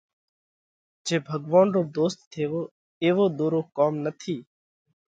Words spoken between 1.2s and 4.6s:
ڀڳوونَ رو ڌوست ٿيوو ايوو ۮورو ڪوم نٿِي۔